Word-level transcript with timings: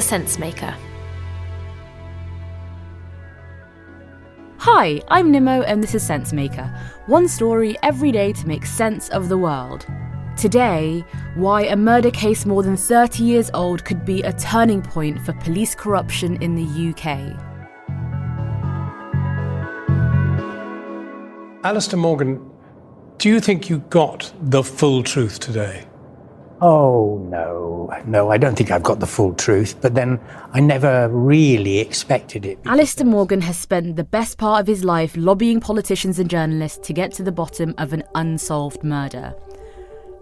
The 0.00 0.06
Sense 0.06 0.38
Maker. 0.38 0.74
Hi, 4.56 5.02
I'm 5.08 5.30
Nimo 5.30 5.62
and 5.66 5.82
this 5.82 5.94
is 5.94 6.02
Sense 6.02 6.32
Maker. 6.32 6.74
One 7.04 7.28
story 7.28 7.76
every 7.82 8.10
day 8.10 8.32
to 8.32 8.48
make 8.48 8.64
sense 8.64 9.10
of 9.10 9.28
the 9.28 9.36
world. 9.36 9.84
Today, 10.38 11.04
why 11.34 11.64
a 11.64 11.76
murder 11.76 12.10
case 12.10 12.46
more 12.46 12.62
than 12.62 12.78
30 12.78 13.22
years 13.22 13.50
old 13.52 13.84
could 13.84 14.06
be 14.06 14.22
a 14.22 14.32
turning 14.32 14.80
point 14.80 15.20
for 15.20 15.34
police 15.34 15.74
corruption 15.74 16.42
in 16.42 16.54
the 16.54 16.88
UK. 16.88 17.36
Alistair 21.62 21.98
Morgan, 21.98 22.50
do 23.18 23.28
you 23.28 23.38
think 23.38 23.68
you 23.68 23.80
got 23.90 24.32
the 24.40 24.64
full 24.64 25.02
truth 25.02 25.40
today? 25.40 25.89
Oh, 26.62 27.26
no, 27.30 27.90
no, 28.04 28.30
I 28.30 28.36
don't 28.36 28.54
think 28.54 28.70
I've 28.70 28.82
got 28.82 29.00
the 29.00 29.06
full 29.06 29.32
truth, 29.32 29.76
but 29.80 29.94
then 29.94 30.20
I 30.52 30.60
never 30.60 31.08
really 31.08 31.78
expected 31.78 32.44
it. 32.44 32.58
Alistair 32.66 33.06
Morgan 33.06 33.40
has 33.40 33.56
spent 33.56 33.96
the 33.96 34.04
best 34.04 34.36
part 34.36 34.60
of 34.60 34.66
his 34.66 34.84
life 34.84 35.16
lobbying 35.16 35.60
politicians 35.60 36.18
and 36.18 36.28
journalists 36.28 36.86
to 36.86 36.92
get 36.92 37.12
to 37.12 37.22
the 37.22 37.32
bottom 37.32 37.74
of 37.78 37.94
an 37.94 38.02
unsolved 38.14 38.84
murder. 38.84 39.34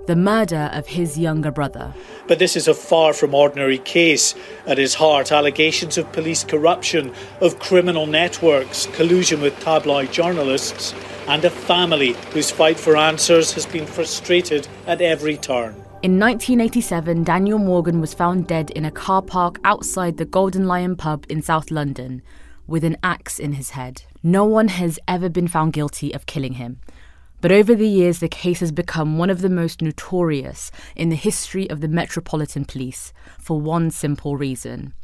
The 0.07 0.15
murder 0.15 0.71
of 0.73 0.87
his 0.87 1.19
younger 1.19 1.51
brother. 1.51 1.93
But 2.29 2.39
this 2.39 2.57
is 2.57 2.69
a 2.69 2.73
far 2.73 3.13
from 3.13 3.35
ordinary 3.35 3.79
case. 3.79 4.35
At 4.67 4.79
its 4.79 4.95
heart, 4.95 5.33
allegations 5.33 5.99
of 5.99 6.11
police 6.13 6.45
corruption, 6.45 7.13
of 7.41 7.59
criminal 7.59 8.07
networks, 8.07 8.87
collusion 8.93 9.41
with 9.41 9.59
tabloid 9.59 10.13
journalists, 10.13 10.95
and 11.27 11.45
a 11.45 11.51
family 11.51 12.15
whose 12.33 12.51
fight 12.51 12.79
for 12.79 12.97
answers 12.97 13.53
has 13.53 13.67
been 13.67 13.87
frustrated 13.87 14.69
at 14.87 15.03
every 15.03 15.37
turn. 15.37 15.85
In 16.01 16.21
1987, 16.21 17.25
Daniel 17.25 17.59
Morgan 17.59 18.01
was 18.01 18.15
found 18.15 18.47
dead 18.47 18.71
in 18.71 18.85
a 18.85 18.91
car 18.91 19.21
park 19.21 19.59
outside 19.65 20.17
the 20.17 20.25
Golden 20.25 20.69
Lion 20.69 20.95
pub 20.95 21.27
in 21.29 21.43
South 21.43 21.73
London 21.73 22.23
with 22.69 22.85
an 22.85 22.97
axe 23.03 23.41
in 23.41 23.55
his 23.55 23.71
head. 23.71 24.03
No 24.23 24.45
one 24.45 24.69
has 24.69 25.01
ever 25.09 25.29
been 25.29 25.49
found 25.49 25.73
guilty 25.73 26.15
of 26.15 26.27
killing 26.27 26.53
him. 26.53 26.79
But 27.41 27.51
over 27.51 27.75
the 27.75 27.89
years, 27.89 28.21
the 28.21 28.29
case 28.29 28.61
has 28.61 28.71
become 28.71 29.19
one 29.19 29.29
of 29.29 29.41
the 29.41 29.51
most 29.51 29.83
notorious 29.83 30.71
in 30.95 31.09
the 31.09 31.17
history 31.17 31.69
of 31.69 31.81
the 31.81 31.89
Metropolitan 31.89 32.65
Police 32.65 33.13
for 33.41 33.61
one 33.61 33.91
simple 33.91 34.37
reason 34.37 34.95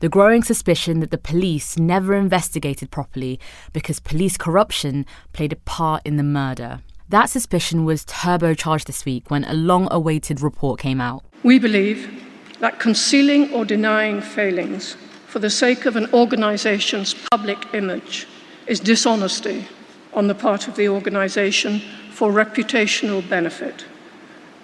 the 0.00 0.10
growing 0.10 0.42
suspicion 0.42 1.00
that 1.00 1.10
the 1.10 1.16
police 1.16 1.78
never 1.78 2.14
investigated 2.14 2.90
properly 2.90 3.40
because 3.72 3.98
police 3.98 4.36
corruption 4.36 5.06
played 5.32 5.54
a 5.54 5.56
part 5.56 6.02
in 6.04 6.18
the 6.18 6.22
murder. 6.22 6.82
That 7.08 7.26
suspicion 7.26 7.84
was 7.84 8.04
turbocharged 8.04 8.86
this 8.86 9.04
week 9.04 9.30
when 9.30 9.44
a 9.44 9.54
long 9.54 9.86
awaited 9.92 10.40
report 10.40 10.80
came 10.80 11.00
out. 11.00 11.24
We 11.44 11.60
believe 11.60 12.24
that 12.58 12.80
concealing 12.80 13.52
or 13.52 13.64
denying 13.64 14.20
failings 14.20 14.96
for 15.28 15.38
the 15.38 15.50
sake 15.50 15.86
of 15.86 15.94
an 15.94 16.12
organisation's 16.12 17.14
public 17.30 17.58
image 17.74 18.26
is 18.66 18.80
dishonesty 18.80 19.68
on 20.14 20.26
the 20.26 20.34
part 20.34 20.66
of 20.66 20.74
the 20.74 20.88
organisation 20.88 21.80
for 22.10 22.32
reputational 22.32 23.28
benefit. 23.28 23.84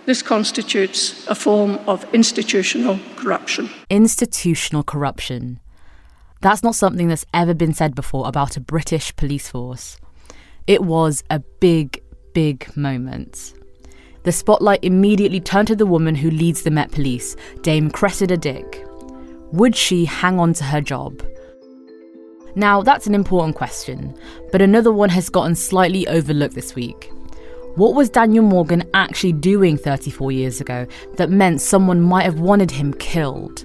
This 0.07 0.21
constitutes 0.21 1.25
a 1.29 1.37
form 1.37 1.79
of 1.87 2.13
institutional 2.13 2.99
corruption. 3.15 3.71
Institutional 3.89 4.83
corruption. 4.83 5.61
That's 6.41 6.65
not 6.65 6.75
something 6.75 7.07
that's 7.07 7.27
ever 7.33 7.55
been 7.55 7.73
said 7.73 7.95
before 7.95 8.27
about 8.27 8.57
a 8.57 8.61
British 8.61 9.15
police 9.15 9.49
force. 9.49 9.97
It 10.67 10.83
was 10.83 11.23
a 11.31 11.39
big, 11.39 12.02
big 12.33 12.75
moment. 12.77 13.55
The 14.25 14.33
spotlight 14.33 14.85
immediately 14.85 15.41
turned 15.41 15.69
to 15.69 15.77
the 15.77 15.87
woman 15.87 16.15
who 16.15 16.31
leads 16.31 16.63
the 16.63 16.71
Met 16.71 16.93
Police, 16.93 17.37
Dame 17.63 17.91
Cressida 17.91 18.37
Dick. 18.37 18.87
Would 19.53 19.75
she 19.75 20.05
hang 20.05 20.39
on 20.39 20.53
to 20.55 20.65
her 20.65 20.81
job? 20.81 21.23
Now, 22.55 22.83
that's 22.83 23.07
an 23.07 23.15
important 23.15 23.57
question, 23.57 24.15
but 24.51 24.63
another 24.63 24.93
one 24.93 25.09
has 25.09 25.29
gotten 25.29 25.55
slightly 25.55 26.07
overlooked 26.07 26.55
this 26.55 26.75
week. 26.75 27.11
What 27.77 27.95
was 27.95 28.11
Daniel 28.11 28.45
Morgan 28.45 28.89
actually 28.93 29.33
doing 29.33 29.79
34 29.79 30.31
years 30.33 30.61
ago 30.61 30.87
that 31.17 31.31
meant 31.31 31.63
someone 31.63 32.03
might 32.03 32.25
have 32.25 32.39
wanted 32.39 32.71
him 32.71 32.93
killed? 32.95 33.65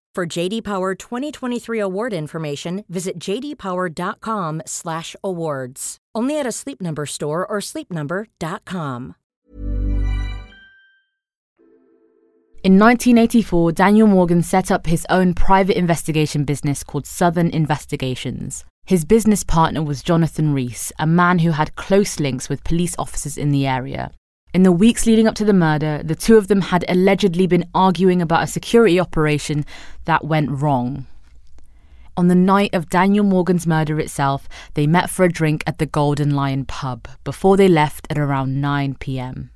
For 0.13 0.25
JD 0.25 0.65
Power 0.65 0.93
2023 0.93 1.79
award 1.79 2.11
information, 2.11 2.83
visit 2.89 3.17
jdpower.com/awards. 3.17 5.97
Only 6.13 6.37
at 6.37 6.45
a 6.45 6.51
Sleep 6.51 6.81
Number 6.81 7.05
store 7.05 7.47
or 7.47 7.61
sleepnumber.com. 7.61 9.15
In 12.63 12.77
1984, 12.77 13.71
Daniel 13.71 14.07
Morgan 14.07 14.43
set 14.43 14.69
up 14.69 14.85
his 14.85 15.07
own 15.09 15.33
private 15.33 15.77
investigation 15.77 16.43
business 16.43 16.83
called 16.83 17.07
Southern 17.07 17.49
Investigations. 17.49 18.65
His 18.85 19.05
business 19.05 19.45
partner 19.45 19.81
was 19.81 20.03
Jonathan 20.03 20.53
Rees, 20.53 20.91
a 20.99 21.07
man 21.07 21.39
who 21.39 21.51
had 21.51 21.75
close 21.75 22.19
links 22.19 22.49
with 22.49 22.65
police 22.65 22.97
officers 22.99 23.37
in 23.37 23.51
the 23.51 23.65
area. 23.65 24.11
In 24.53 24.63
the 24.63 24.71
weeks 24.71 25.05
leading 25.05 25.27
up 25.27 25.35
to 25.35 25.45
the 25.45 25.53
murder, 25.53 26.01
the 26.03 26.15
two 26.15 26.35
of 26.35 26.49
them 26.49 26.59
had 26.59 26.83
allegedly 26.89 27.47
been 27.47 27.69
arguing 27.73 28.21
about 28.21 28.43
a 28.43 28.47
security 28.47 28.99
operation 28.99 29.65
that 30.03 30.25
went 30.25 30.51
wrong. 30.51 31.07
On 32.17 32.27
the 32.27 32.35
night 32.35 32.73
of 32.73 32.89
Daniel 32.89 33.23
Morgan's 33.23 33.65
murder 33.65 33.97
itself, 33.97 34.49
they 34.73 34.85
met 34.85 35.09
for 35.09 35.23
a 35.23 35.31
drink 35.31 35.63
at 35.65 35.77
the 35.77 35.85
Golden 35.85 36.35
Lion 36.35 36.65
pub 36.65 37.07
before 37.23 37.55
they 37.55 37.69
left 37.69 38.05
at 38.09 38.17
around 38.17 38.59
9 38.59 38.95
pm. 38.95 39.51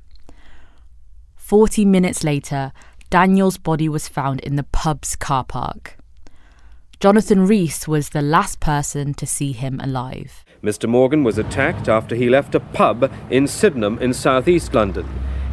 40 1.36 1.84
minutes 1.84 2.24
later, 2.24 2.72
Daniel's 3.10 3.58
body 3.58 3.90
was 3.90 4.08
found 4.08 4.40
in 4.40 4.56
the 4.56 4.64
pub's 4.64 5.18
car 5.18 5.44
park. 5.44 5.98
Jonathan 7.02 7.46
Rees 7.46 7.86
was 7.86 8.10
the 8.10 8.22
last 8.22 8.62
person 8.62 9.14
to 9.16 9.28
see 9.28 9.52
him 9.52 9.82
alive. 9.82 10.46
Mr. 10.64 10.88
Morgan 10.88 11.24
was 11.24 11.38
attacked 11.38 11.88
after 11.88 12.16
he 12.16 12.30
left 12.30 12.56
a 12.56 12.60
pub 12.60 13.12
in 13.30 13.48
Sydenham 13.48 14.00
in 14.00 14.14
southeast 14.14 14.74
London. 14.74 15.08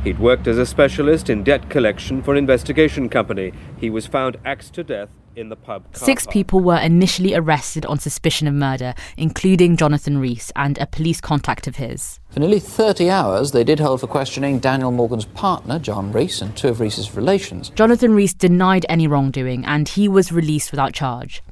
He'd 0.04 0.18
worked 0.18 0.48
as 0.48 0.58
a 0.58 0.66
specialist 0.66 1.30
in 1.30 1.44
debt 1.44 1.70
collection 1.70 2.22
for 2.22 2.32
an 2.32 2.38
investigation 2.38 3.08
company. 3.08 3.52
He 3.76 3.88
was 3.88 4.06
found 4.06 4.36
axed 4.44 4.74
to 4.74 4.82
death 4.82 5.10
in 5.36 5.48
the 5.48 5.56
pub. 5.56 5.84
Six 5.92 6.26
people 6.26 6.60
were 6.60 6.76
initially 6.76 7.34
arrested 7.34 7.86
on 7.86 7.98
suspicion 7.98 8.48
of 8.48 8.54
murder, 8.54 8.94
including 9.16 9.76
Jonathan 9.76 10.18
Rees 10.18 10.52
and 10.56 10.78
a 10.78 10.86
police 10.86 11.20
contact 11.20 11.66
of 11.66 11.76
his. 11.76 12.20
For 12.30 12.40
nearly 12.40 12.60
30 12.60 13.10
hours, 13.10 13.52
they 13.52 13.64
did 13.64 13.80
hold 13.80 14.00
for 14.00 14.06
questioning 14.06 14.58
Daniel 14.58 14.90
Morgan's 14.90 15.24
partner, 15.24 15.78
John 15.78 16.12
Rees, 16.12 16.42
and 16.42 16.56
two 16.56 16.68
of 16.68 16.80
Rees's 16.80 17.14
relations. 17.14 17.70
Jonathan 17.70 18.14
Rees 18.14 18.34
denied 18.34 18.86
any 18.88 19.06
wrongdoing 19.06 19.64
and 19.64 19.88
he 19.88 20.08
was 20.08 20.32
released 20.32 20.70
without 20.70 20.92
charge. 20.92 21.42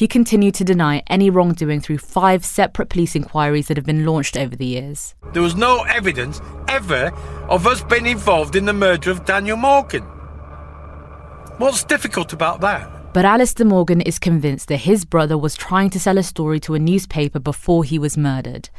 He 0.00 0.08
continued 0.08 0.54
to 0.54 0.64
deny 0.64 1.02
any 1.08 1.28
wrongdoing 1.28 1.78
through 1.78 1.98
five 1.98 2.42
separate 2.42 2.88
police 2.88 3.14
inquiries 3.14 3.68
that 3.68 3.76
have 3.76 3.84
been 3.84 4.06
launched 4.06 4.34
over 4.34 4.56
the 4.56 4.64
years. 4.64 5.14
There 5.34 5.42
was 5.42 5.54
no 5.54 5.82
evidence 5.82 6.40
ever 6.68 7.12
of 7.50 7.66
us 7.66 7.82
being 7.82 8.06
involved 8.06 8.56
in 8.56 8.64
the 8.64 8.72
murder 8.72 9.10
of 9.10 9.26
Daniel 9.26 9.58
Morgan. 9.58 10.00
What's 11.58 11.84
difficult 11.84 12.32
about 12.32 12.62
that? 12.62 13.12
But 13.12 13.26
Alistair 13.26 13.66
Morgan 13.66 14.00
is 14.00 14.18
convinced 14.18 14.68
that 14.68 14.78
his 14.78 15.04
brother 15.04 15.36
was 15.36 15.54
trying 15.54 15.90
to 15.90 16.00
sell 16.00 16.16
a 16.16 16.22
story 16.22 16.60
to 16.60 16.74
a 16.74 16.78
newspaper 16.78 17.38
before 17.38 17.84
he 17.84 17.98
was 17.98 18.16
murdered. 18.16 18.70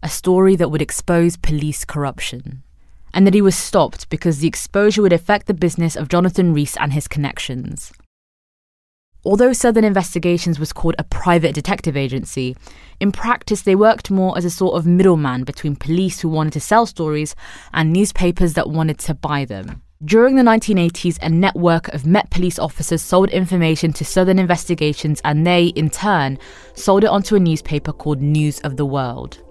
A 0.00 0.08
story 0.08 0.54
that 0.54 0.70
would 0.70 0.80
expose 0.80 1.36
police 1.36 1.84
corruption. 1.84 2.62
And 3.12 3.26
that 3.26 3.34
he 3.34 3.42
was 3.42 3.56
stopped 3.56 4.08
because 4.10 4.38
the 4.38 4.46
exposure 4.46 5.02
would 5.02 5.12
affect 5.12 5.48
the 5.48 5.54
business 5.54 5.96
of 5.96 6.08
Jonathan 6.08 6.54
Rees 6.54 6.76
and 6.78 6.92
his 6.92 7.08
connections. 7.08 7.92
Although 9.26 9.54
Southern 9.54 9.82
Investigations 9.82 10.60
was 10.60 10.72
called 10.72 10.94
a 11.00 11.04
private 11.04 11.52
detective 11.52 11.96
agency, 11.96 12.56
in 13.00 13.10
practice 13.10 13.62
they 13.62 13.74
worked 13.74 14.08
more 14.08 14.38
as 14.38 14.44
a 14.44 14.50
sort 14.50 14.76
of 14.76 14.86
middleman 14.86 15.42
between 15.42 15.74
police 15.74 16.20
who 16.20 16.28
wanted 16.28 16.52
to 16.52 16.60
sell 16.60 16.86
stories 16.86 17.34
and 17.74 17.92
newspapers 17.92 18.54
that 18.54 18.70
wanted 18.70 18.98
to 19.00 19.14
buy 19.14 19.44
them. 19.44 19.82
During 20.04 20.36
the 20.36 20.44
1980s, 20.44 21.18
a 21.22 21.28
network 21.28 21.88
of 21.88 22.06
Met 22.06 22.30
police 22.30 22.56
officers 22.60 23.02
sold 23.02 23.30
information 23.30 23.92
to 23.94 24.04
Southern 24.04 24.38
Investigations, 24.38 25.20
and 25.24 25.44
they, 25.44 25.66
in 25.74 25.90
turn, 25.90 26.38
sold 26.74 27.02
it 27.02 27.10
onto 27.10 27.34
a 27.34 27.40
newspaper 27.40 27.92
called 27.92 28.22
News 28.22 28.60
of 28.60 28.76
the 28.76 28.86
World. 28.86 29.42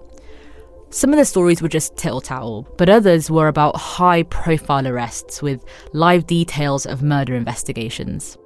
Some 0.88 1.10
of 1.10 1.18
the 1.18 1.26
stories 1.26 1.60
were 1.60 1.68
just 1.68 1.98
tittle 1.98 2.22
tattle, 2.22 2.66
but 2.78 2.88
others 2.88 3.30
were 3.30 3.48
about 3.48 3.76
high 3.76 4.22
profile 4.22 4.88
arrests 4.88 5.42
with 5.42 5.62
live 5.92 6.26
details 6.26 6.86
of 6.86 7.02
murder 7.02 7.34
investigations. 7.34 8.38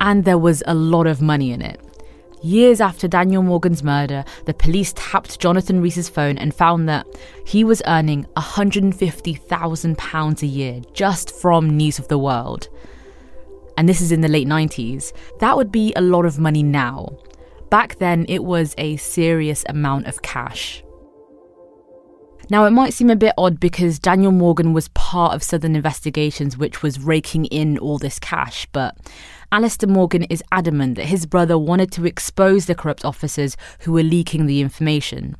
And 0.00 0.24
there 0.24 0.38
was 0.38 0.64
a 0.66 0.74
lot 0.74 1.06
of 1.06 1.22
money 1.22 1.52
in 1.52 1.62
it. 1.62 1.80
Years 2.42 2.80
after 2.82 3.08
Daniel 3.08 3.42
Morgan's 3.42 3.82
murder, 3.82 4.22
the 4.44 4.52
police 4.52 4.92
tapped 4.96 5.40
Jonathan 5.40 5.80
Rees's 5.80 6.10
phone 6.10 6.36
and 6.36 6.54
found 6.54 6.86
that 6.90 7.06
he 7.46 7.64
was 7.64 7.80
earning 7.86 8.26
£150,000 8.36 10.42
a 10.42 10.46
year 10.46 10.82
just 10.92 11.34
from 11.34 11.74
News 11.74 11.98
of 11.98 12.08
the 12.08 12.18
World. 12.18 12.68
And 13.78 13.88
this 13.88 14.02
is 14.02 14.12
in 14.12 14.20
the 14.20 14.28
late 14.28 14.46
90s. 14.46 15.14
That 15.38 15.56
would 15.56 15.72
be 15.72 15.94
a 15.96 16.02
lot 16.02 16.26
of 16.26 16.38
money 16.38 16.62
now. 16.62 17.16
Back 17.70 17.96
then, 17.96 18.26
it 18.28 18.44
was 18.44 18.74
a 18.76 18.98
serious 18.98 19.64
amount 19.68 20.06
of 20.06 20.20
cash. 20.20 20.83
Now, 22.50 22.66
it 22.66 22.70
might 22.70 22.92
seem 22.92 23.10
a 23.10 23.16
bit 23.16 23.32
odd 23.38 23.58
because 23.58 23.98
Daniel 23.98 24.32
Morgan 24.32 24.72
was 24.72 24.88
part 24.88 25.34
of 25.34 25.42
Southern 25.42 25.74
Investigations, 25.74 26.58
which 26.58 26.82
was 26.82 27.00
raking 27.00 27.46
in 27.46 27.78
all 27.78 27.98
this 27.98 28.18
cash, 28.18 28.66
but 28.72 28.96
Alistair 29.50 29.88
Morgan 29.88 30.24
is 30.24 30.42
adamant 30.52 30.96
that 30.96 31.06
his 31.06 31.26
brother 31.26 31.56
wanted 31.56 31.90
to 31.92 32.04
expose 32.04 32.66
the 32.66 32.74
corrupt 32.74 33.04
officers 33.04 33.56
who 33.80 33.92
were 33.92 34.02
leaking 34.02 34.46
the 34.46 34.60
information. 34.60 35.36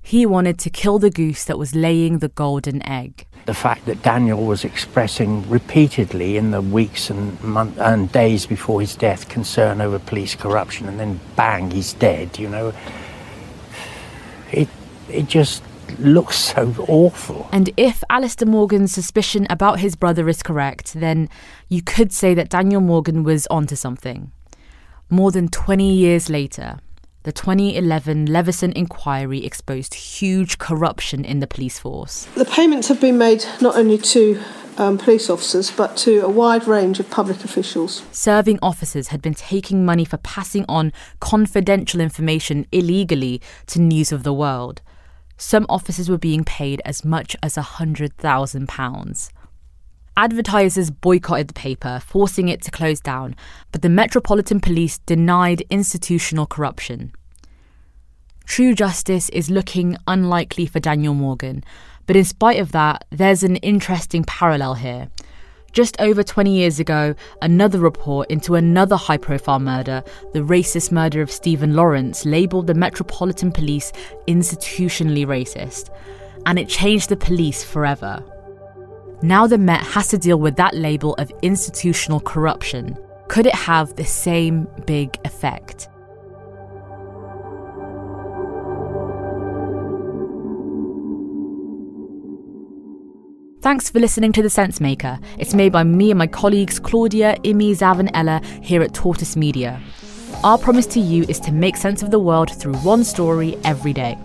He 0.00 0.26
wanted 0.26 0.58
to 0.60 0.70
kill 0.70 0.98
the 0.98 1.10
goose 1.10 1.44
that 1.44 1.58
was 1.58 1.74
laying 1.74 2.18
the 2.18 2.28
golden 2.28 2.86
egg. 2.86 3.26
The 3.44 3.54
fact 3.54 3.86
that 3.86 4.02
Daniel 4.02 4.44
was 4.44 4.64
expressing 4.64 5.48
repeatedly 5.50 6.36
in 6.36 6.50
the 6.50 6.62
weeks 6.62 7.10
and 7.10 7.40
month 7.42 7.78
and 7.78 8.10
days 8.10 8.46
before 8.46 8.80
his 8.80 8.96
death 8.96 9.28
concern 9.28 9.80
over 9.80 9.98
police 9.98 10.34
corruption, 10.34 10.88
and 10.88 10.98
then 10.98 11.20
bang, 11.36 11.70
he's 11.70 11.92
dead. 11.92 12.38
You 12.38 12.48
know, 12.48 12.72
it 14.50 14.68
it 15.08 15.28
just 15.28 15.62
looks 15.98 16.36
so 16.36 16.74
awful. 16.88 17.48
And 17.52 17.70
if 17.76 18.02
Alistair 18.10 18.48
Morgan's 18.48 18.92
suspicion 18.92 19.46
about 19.50 19.80
his 19.80 19.96
brother 19.96 20.28
is 20.28 20.42
correct, 20.42 20.94
then 20.94 21.28
you 21.68 21.82
could 21.82 22.12
say 22.12 22.34
that 22.34 22.48
Daniel 22.48 22.80
Morgan 22.80 23.24
was 23.24 23.46
onto 23.48 23.76
something. 23.76 24.32
More 25.10 25.30
than 25.30 25.48
20 25.48 25.92
years 25.92 26.30
later, 26.30 26.78
the 27.24 27.32
2011 27.32 28.26
Leveson 28.26 28.72
inquiry 28.72 29.44
exposed 29.44 29.94
huge 29.94 30.58
corruption 30.58 31.24
in 31.24 31.38
the 31.38 31.46
police 31.46 31.78
force. 31.78 32.24
The 32.34 32.44
payments 32.44 32.88
have 32.88 33.00
been 33.00 33.16
made 33.16 33.44
not 33.60 33.76
only 33.76 33.98
to 33.98 34.40
um, 34.78 34.98
police 34.98 35.28
officers 35.30 35.70
but 35.70 35.96
to 35.98 36.20
a 36.20 36.28
wide 36.28 36.66
range 36.66 36.98
of 36.98 37.08
public 37.10 37.44
officials. 37.44 38.02
Serving 38.10 38.58
officers 38.62 39.08
had 39.08 39.22
been 39.22 39.34
taking 39.34 39.84
money 39.84 40.04
for 40.04 40.16
passing 40.16 40.64
on 40.68 40.92
confidential 41.20 42.00
information 42.00 42.66
illegally 42.72 43.40
to 43.66 43.80
News 43.80 44.12
of 44.12 44.22
the 44.22 44.32
World. 44.32 44.82
Some 45.42 45.66
officers 45.68 46.08
were 46.08 46.18
being 46.18 46.44
paid 46.44 46.80
as 46.84 47.04
much 47.04 47.34
as 47.42 47.56
£100,000. 47.56 49.30
Advertisers 50.16 50.90
boycotted 50.92 51.48
the 51.48 51.52
paper, 51.52 52.00
forcing 52.06 52.48
it 52.48 52.62
to 52.62 52.70
close 52.70 53.00
down, 53.00 53.34
but 53.72 53.82
the 53.82 53.88
Metropolitan 53.88 54.60
Police 54.60 54.98
denied 54.98 55.64
institutional 55.68 56.46
corruption. 56.46 57.12
True 58.44 58.72
justice 58.72 59.30
is 59.30 59.50
looking 59.50 59.96
unlikely 60.06 60.64
for 60.66 60.78
Daniel 60.78 61.12
Morgan, 61.12 61.64
but 62.06 62.14
in 62.14 62.24
spite 62.24 62.60
of 62.60 62.70
that, 62.70 63.04
there's 63.10 63.42
an 63.42 63.56
interesting 63.56 64.22
parallel 64.22 64.74
here. 64.74 65.08
Just 65.72 65.98
over 66.00 66.22
20 66.22 66.54
years 66.54 66.78
ago, 66.80 67.14
another 67.40 67.78
report 67.78 68.30
into 68.30 68.56
another 68.56 68.96
high 68.96 69.16
profile 69.16 69.58
murder, 69.58 70.04
the 70.34 70.40
racist 70.40 70.92
murder 70.92 71.22
of 71.22 71.30
Stephen 71.30 71.74
Lawrence, 71.74 72.26
labelled 72.26 72.66
the 72.66 72.74
Metropolitan 72.74 73.50
Police 73.50 73.90
institutionally 74.28 75.26
racist. 75.26 75.88
And 76.44 76.58
it 76.58 76.68
changed 76.68 77.08
the 77.08 77.16
police 77.16 77.64
forever. 77.64 78.22
Now 79.22 79.46
the 79.46 79.56
Met 79.56 79.82
has 79.82 80.08
to 80.08 80.18
deal 80.18 80.38
with 80.38 80.56
that 80.56 80.74
label 80.74 81.14
of 81.14 81.32
institutional 81.40 82.20
corruption. 82.20 82.98
Could 83.28 83.46
it 83.46 83.54
have 83.54 83.96
the 83.96 84.04
same 84.04 84.68
big 84.84 85.16
effect? 85.24 85.88
Thanks 93.62 93.88
for 93.88 94.00
listening 94.00 94.32
to 94.32 94.42
The 94.42 94.50
Sense 94.50 94.80
Maker. 94.80 95.20
It's 95.38 95.54
made 95.54 95.70
by 95.70 95.84
me 95.84 96.10
and 96.10 96.18
my 96.18 96.26
colleagues 96.26 96.80
Claudia, 96.80 97.36
Imi, 97.44 97.70
Zav, 97.70 98.00
and 98.00 98.10
Ella 98.12 98.40
here 98.60 98.82
at 98.82 98.92
Tortoise 98.92 99.36
Media. 99.36 99.80
Our 100.42 100.58
promise 100.58 100.84
to 100.86 100.98
you 100.98 101.22
is 101.28 101.38
to 101.38 101.52
make 101.52 101.76
sense 101.76 102.02
of 102.02 102.10
the 102.10 102.18
world 102.18 102.50
through 102.50 102.74
one 102.78 103.04
story 103.04 103.56
every 103.62 103.92
day. 103.92 104.18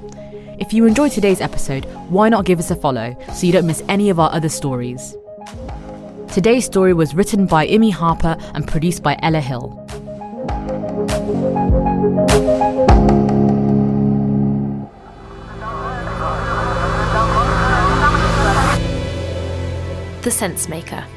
If 0.59 0.73
you 0.73 0.87
enjoyed 0.87 1.11
today's 1.11 1.39
episode, 1.39 1.85
why 2.09 2.29
not 2.29 2.45
give 2.45 2.57
us 2.57 2.71
a 2.71 2.75
follow 2.75 3.15
so 3.31 3.45
you 3.45 3.53
don't 3.53 3.67
miss 3.67 3.83
any 3.87 4.09
of 4.09 4.19
our 4.19 4.33
other 4.33 4.49
stories? 4.49 5.15
Today's 6.33 6.65
story 6.65 6.95
was 6.95 7.13
written 7.13 7.45
by 7.45 7.67
Imi 7.67 7.91
Harper 7.91 8.37
and 8.55 8.67
produced 8.67 9.03
by 9.03 9.19
Ella 9.21 9.39
Hill. 9.39 9.69
The 20.27 20.31
Sense 20.31 20.67
Maker. 20.67 21.16